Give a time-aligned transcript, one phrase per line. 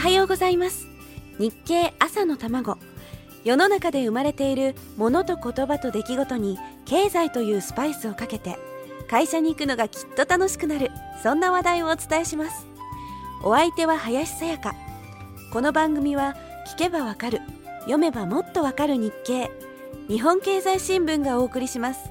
[0.00, 0.88] はようございます。
[1.38, 2.78] 日経朝の卵。
[3.44, 8.56] 世の中で生まれているものと言葉と出来事に経済というスパイスをかけて
[9.10, 10.90] 会社に行くのがきっと楽しくなる
[11.22, 12.66] そんな話題をお伝えします。
[13.44, 14.74] お相手は林さやか。
[15.52, 16.34] この番組は
[16.74, 17.42] 聞けばわかる
[17.80, 19.50] 読めばもっとわかる日経
[20.08, 22.08] 日本経済新聞がお送りします。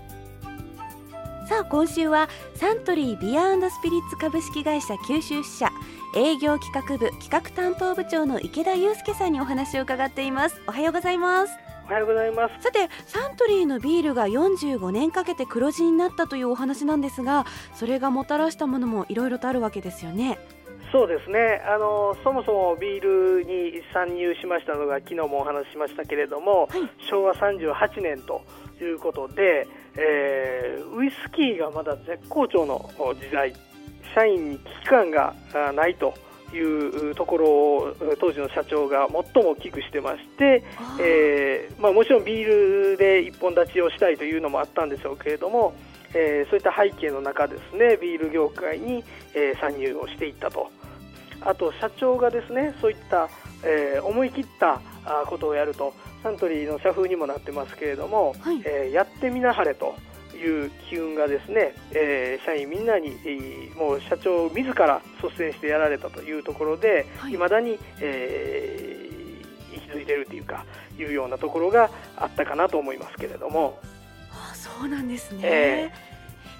[1.47, 5.71] さあ今週はサントリービアスピリッツ株式会社九州支社
[6.15, 10.59] 営業企画部企画担当部長の池田祐介さんにお話を伺っています。
[10.67, 11.53] おはようございます。
[11.85, 12.63] おはようございます。
[12.63, 17.45] さてサントリーのビールが45年かけて黒字になったというお話なんですが
[17.75, 20.39] それがもたらしたものもいろいろとあるわけですよね。
[20.91, 21.61] そうですね。
[21.67, 28.41] あのそもそもビールに参入しましたのが昨日もお話ししましたけれども、はい、昭和38年と
[28.81, 33.53] いうことで、えー、ウイスキーがまだ絶好調の時代
[34.13, 35.33] 社員に危機感が
[35.75, 36.13] ないと
[36.55, 40.63] いうところを当時の社長が最も危惧してまして、
[40.99, 45.73] えーまあ、もちろんビールで一本立ちをしたいというのもあったんでしょうけれども、
[46.13, 49.03] えー、そういった背景の中ですねビール業界に、
[49.35, 50.71] えー、参入をしていったと。
[51.41, 53.29] あと社長がですねそういった、
[53.63, 54.81] えー、思い切った
[55.27, 59.95] ことをやるとサントリーの社風にもなってますけれども、はい、えー、やってみなはれと
[60.39, 70.65] いう機運がですね、えー、社員みんなに、えー、もう社長自ら率先してやられたというところで、はいまだに、えー、息づいてるというか
[70.97, 73.79] いうようなところがあったかなと思いますけれども。
[74.31, 76.08] あそうなんですね、えー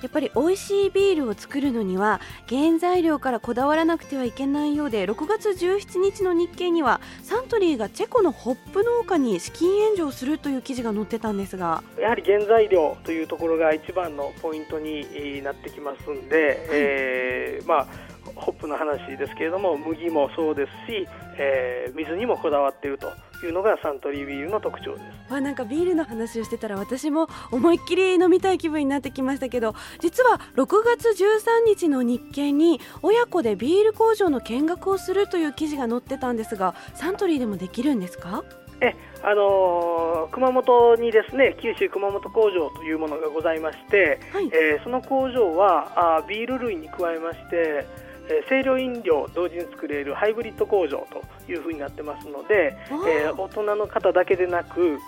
[0.02, 11.84] やっぱり美味しいビールを作るのには原材料からこだわらなくてはいけないようで6月17日の日経にはサントリーがチェコのホップ農家に資金援助をするという記事が載ってたんですが。
[12.00, 17.88] やはり原材料というところが一番のポイントになってきますんで、はい、えー、まあ
[18.36, 23.12] ホップの話ですけれども麦もそうですし、えー、水にもこだわっていると
[23.46, 25.34] いうのがサントリービールの特徴です。
[25.34, 38.44] あなんかビールの話をしてたら私も思いっきり飲みたい気分になってきましたけど実は6月13日の日経に親子でビール工場の見学をするという記事が載ってたんですがサントリーでもできるんですか？
[38.82, 47.86] えあのー、熊本にですね九州熊本工場というものがございまして、はい、えー、その工場はあビール類に加えまして
[48.30, 55.00] え清涼飲料同時に作れるハイブリッド工場というふうになってますので、えー、大人の方だけでなく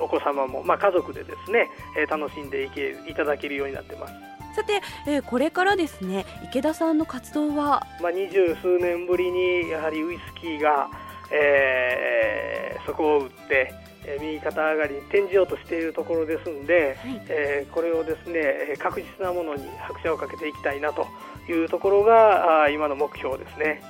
[0.00, 4.14] お子様も、まあ、家族でですね、えー、楽しんでいけいただけるようになってます。
[4.54, 10.90] さて、えー、これからですね池田さんの活動は、まあ、二十数年ぶりにやはりウイスキーが、
[11.30, 13.72] えー、そこを打って
[14.04, 21.06] え右肩上がりに転じようとしているところですんで、はい、えー、これをですね確実なものに拍車をかけていきたいなと
[21.48, 23.82] いうところが今の目標ですね。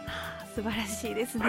[0.54, 1.46] 素晴らしいですね、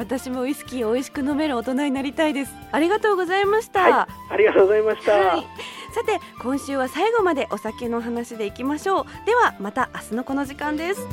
[0.00, 2.52] 私もウイスキーを美味しく飲める大人になりたいです。
[2.72, 3.92] ありがとうございました、はい、
[4.32, 5.46] ありがとうございました、はい、
[5.94, 9.06] さて今週は最後までお酒の話でいきましょう。
[9.24, 11.06] ではまた明日のこの時間です